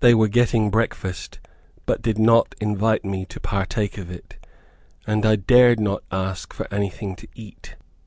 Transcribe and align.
They 0.00 0.14
were 0.14 0.28
getting 0.28 0.70
breakfast, 0.70 1.40
but 1.84 2.00
did 2.00 2.18
not 2.18 2.54
invite 2.58 3.04
me 3.04 3.26
to 3.26 3.38
partake 3.38 3.98
of 3.98 4.10
it, 4.10 4.38
and 5.06 5.26
I 5.26 5.36
dared 5.36 5.78
not 5.78 6.02
ask 6.10 6.54
for 6.54 6.66
anything 6.72 7.14
to 7.16 7.28
eat. 7.34 7.74